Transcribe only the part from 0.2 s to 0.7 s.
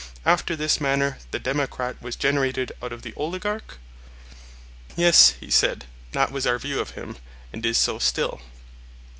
After